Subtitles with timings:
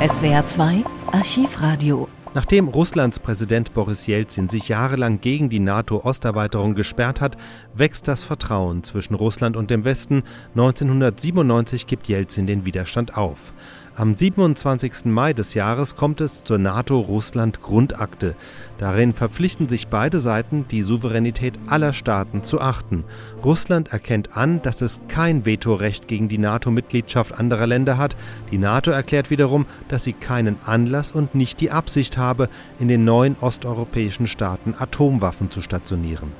[0.00, 2.08] SWR 2 Archivradio.
[2.32, 7.36] Nachdem Russlands Präsident Boris Jelzin sich jahrelang gegen die NATO-Osterweiterung gesperrt hat,
[7.74, 10.22] wächst das Vertrauen zwischen Russland und dem Westen.
[10.50, 13.52] 1997 gibt Jelzin den Widerstand auf.
[13.98, 15.06] Am 27.
[15.06, 18.36] Mai des Jahres kommt es zur NATO-Russland-Grundakte.
[18.78, 23.02] Darin verpflichten sich beide Seiten, die Souveränität aller Staaten zu achten.
[23.44, 28.16] Russland erkennt an, dass es kein Vetorecht gegen die NATO-Mitgliedschaft anderer Länder hat.
[28.52, 33.02] Die NATO erklärt wiederum, dass sie keinen Anlass und nicht die Absicht habe, in den
[33.02, 36.30] neuen osteuropäischen Staaten Atomwaffen zu stationieren.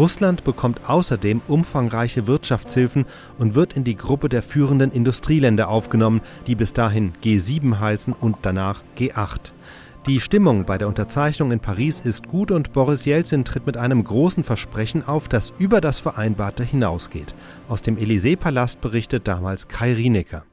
[0.00, 3.04] Russland bekommt außerdem umfangreiche Wirtschaftshilfen
[3.36, 8.36] und wird in die Gruppe der führenden Industrieländer aufgenommen, die bis dahin G7 heißen und
[8.40, 9.52] danach G8.
[10.06, 14.02] Die Stimmung bei der Unterzeichnung in Paris ist gut und Boris Jelzin tritt mit einem
[14.02, 17.34] großen Versprechen auf, das über das Vereinbarte hinausgeht.
[17.68, 20.46] Aus dem Élysée-Palast berichtet damals Kai Rienecker.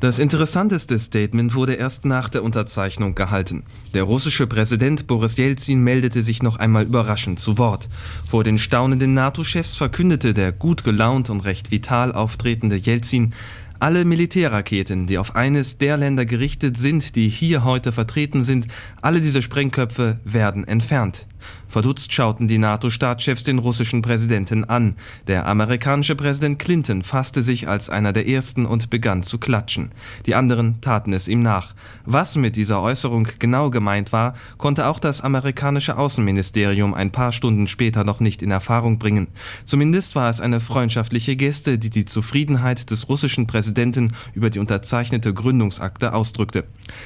[0.00, 3.64] Das interessanteste Statement wurde erst nach der Unterzeichnung gehalten.
[3.92, 7.90] Der russische Präsident Boris Jelzin meldete sich noch einmal überraschend zu Wort.
[8.26, 13.34] Vor den staunenden NATO-Chefs verkündete der gut gelaunt und recht vital auftretende Jelzin,
[13.78, 18.68] alle Militärraketen, die auf eines der Länder gerichtet sind, die hier heute vertreten sind,
[19.02, 21.26] alle diese Sprengköpfe werden entfernt.
[21.68, 24.96] Verdutzt schauten die NATO-Staatschefs den russischen Präsidenten an.
[25.26, 29.92] Der amerikanische Präsident Clinton fasste sich als einer der ersten und begann zu klatschen.
[30.26, 31.74] Die anderen taten es ihm nach.
[32.04, 37.66] Was mit dieser Äußerung genau gemeint war, konnte auch das amerikanische Außenministerium ein paar Stunden
[37.66, 39.28] später noch nicht in Erfahrung bringen.
[39.64, 45.32] Zumindest war es eine freundschaftliche Geste, die die Zufriedenheit des russischen Präsidenten über die unterzeichnete
[45.32, 46.64] Gründungsakte ausdrückte.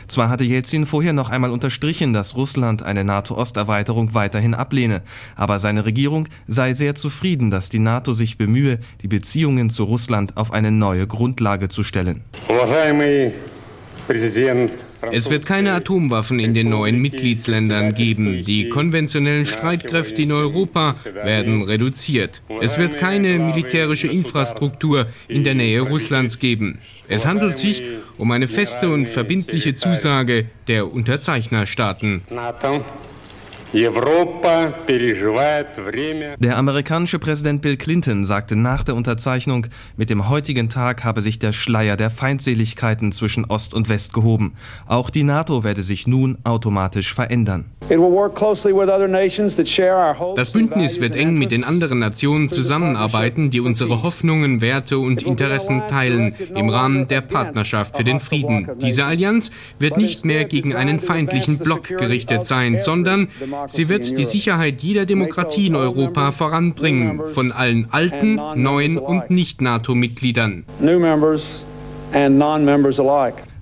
[0.08, 5.03] Zwar hatte Jelzin vorher noch einmal unterstrichen, dass Russland eine NATO-Osterweiterung weiterhin ablehne.
[5.36, 10.36] Aber seine Regierung sei sehr zufrieden, dass die NATO sich bemühe, die Beziehungen zu Russland
[10.36, 12.22] auf eine neue Grundlage zu stellen.
[15.12, 18.45] Es wird keine Atomwaffen in den neuen Mitgliedsländern geben.
[18.45, 22.42] Die konventionellen Streitkräfte in Europa werden reduziert.
[22.61, 26.79] Es wird keine militärische Infrastruktur in der Nähe Russlands geben.
[27.08, 27.83] Es handelt sich
[28.18, 32.23] um eine feste und verbindliche Zusage der Unterzeichnerstaaten.
[36.39, 41.40] Der amerikanische Präsident Bill Clinton sagte nach der Unterzeichnung, mit dem heutigen Tag habe sich
[41.40, 44.55] der Schleier der Feindseligkeiten zwischen Ost und West gehoben.
[44.86, 47.64] Auch die NATO werde sich nun automatisch verändern.
[50.36, 55.83] Das Bündnis wird eng mit den anderen Nationen zusammenarbeiten, die unsere Hoffnungen, Werte und Interessen
[55.89, 58.70] teilen im Rahmen der Partnerschaft für den Frieden.
[58.80, 63.29] Diese Allianz wird nicht mehr gegen einen feindlichen Block gerichtet sein, sondern
[63.69, 70.64] Sie wird die Sicherheit jeder Demokratie in Europa voranbringen, von allen alten, neuen und Nicht-NATO-Mitgliedern.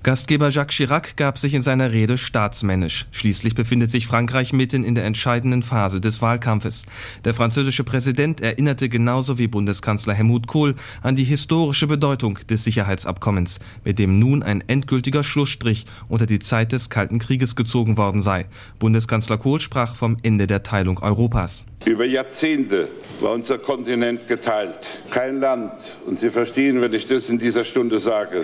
[0.03, 3.05] Gastgeber Jacques Chirac gab sich in seiner Rede staatsmännisch.
[3.13, 6.85] Schließlich befindet sich Frankreich mitten in der entscheidenden Phase des Wahlkampfes.
[7.23, 13.61] Der französische Präsident erinnerte genauso wie Bundeskanzler Helmut Kohl an die historische Bedeutung des Sicherheitsabkommens,
[13.85, 18.47] mit dem nun ein endgültiger Schlussstrich unter die Zeit des Kalten Krieges gezogen worden sei.
[18.79, 21.65] Bundeskanzler Kohl sprach vom Ende der Teilung Europas.
[21.85, 22.89] Über Jahrzehnte
[23.21, 24.79] war unser Kontinent geteilt.
[25.11, 25.71] Kein Land,
[26.05, 28.43] und Sie verstehen, wenn ich das in dieser Stunde sage,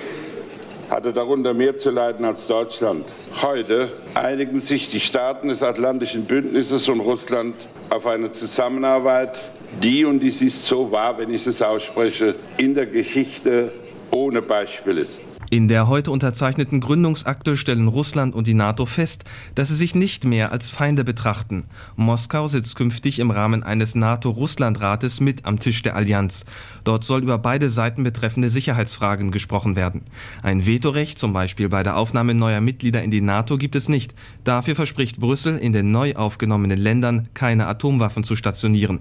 [0.90, 3.14] hatte darunter mehr zu leiden als Deutschland.
[3.42, 7.56] Heute einigen sich die Staaten des Atlantischen Bündnisses und Russland
[7.90, 9.40] auf eine Zusammenarbeit,
[9.84, 13.72] die, und dies ist so wahr, wenn ich es ausspreche, in der Geschichte
[14.12, 15.22] ohne Beispiel ist.
[15.52, 19.24] In der heute unterzeichneten Gründungsakte stellen Russland und die NATO fest,
[19.56, 21.64] dass sie sich nicht mehr als Feinde betrachten.
[21.96, 26.46] Moskau sitzt künftig im Rahmen eines NATO-Russland-Rates mit am Tisch der Allianz.
[26.84, 30.02] Dort soll über beide Seiten betreffende Sicherheitsfragen gesprochen werden.
[30.44, 34.14] Ein Vetorecht, zum Beispiel bei der Aufnahme neuer Mitglieder in die NATO, gibt es nicht.
[34.44, 39.00] Dafür verspricht Brüssel, in den neu aufgenommenen Ländern keine Atomwaffen zu stationieren.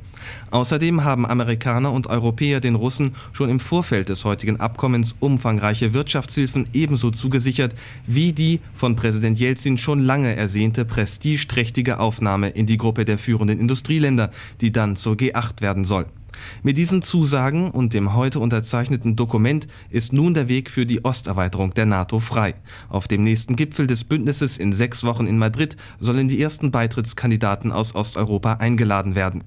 [0.51, 6.38] Außerdem haben Amerikaner und Europäer den Russen schon im Vorfeld des heutigen Abkommens umfangreiche Wirtschafts
[6.39, 7.75] Rechtshilfen ebenso zugesichert
[8.07, 13.59] wie die von Präsident Jelzin schon lange ersehnte prestigeträchtige Aufnahme in die Gruppe der führenden
[13.59, 14.31] Industrieländer,
[14.61, 16.07] die dann zur G8 werden soll.
[16.63, 21.75] Mit diesen Zusagen und dem heute unterzeichneten Dokument ist nun der Weg für die Osterweiterung
[21.75, 22.55] der NATO frei.
[22.89, 27.73] Auf dem nächsten Gipfel des Bündnisses in sechs Wochen in Madrid sollen die ersten Beitrittskandidaten
[27.73, 29.43] aus Osteuropa eingeladen werden.